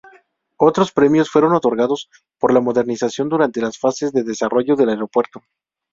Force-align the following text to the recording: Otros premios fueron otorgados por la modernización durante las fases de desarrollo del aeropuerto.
Otros 0.57 0.91
premios 0.91 1.29
fueron 1.29 1.53
otorgados 1.53 2.09
por 2.39 2.51
la 2.51 2.59
modernización 2.59 3.29
durante 3.29 3.61
las 3.61 3.77
fases 3.77 4.11
de 4.11 4.23
desarrollo 4.23 4.75
del 4.75 4.89
aeropuerto. 4.89 5.43